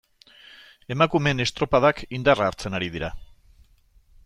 Emakumeen 0.95 1.43
estropadak 1.45 2.03
indarra 2.19 2.49
hartzen 2.53 2.79
ari 2.81 2.91
dira. 2.99 3.13